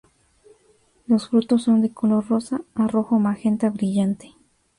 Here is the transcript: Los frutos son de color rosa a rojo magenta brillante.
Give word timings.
Los 1.05 1.29
frutos 1.29 1.61
son 1.61 1.83
de 1.83 1.91
color 1.93 2.27
rosa 2.27 2.61
a 2.73 2.87
rojo 2.87 3.19
magenta 3.19 3.69
brillante. 3.69 4.33